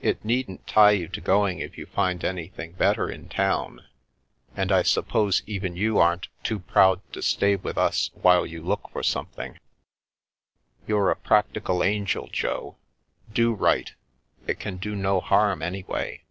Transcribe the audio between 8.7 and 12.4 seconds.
for something/'" You're a practical angel,